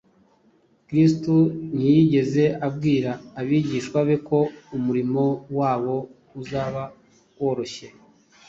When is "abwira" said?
2.67-3.11